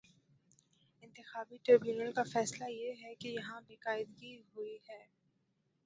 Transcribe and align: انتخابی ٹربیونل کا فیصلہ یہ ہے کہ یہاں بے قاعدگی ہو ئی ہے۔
انتخابی 1.03 1.57
ٹربیونل 1.65 2.11
کا 2.11 2.23
فیصلہ 2.33 2.69
یہ 2.69 2.93
ہے 3.03 3.13
کہ 3.15 3.27
یہاں 3.29 3.61
بے 3.67 3.75
قاعدگی 3.75 4.35
ہو 4.47 4.61
ئی 4.63 4.77
ہے۔ 4.89 5.03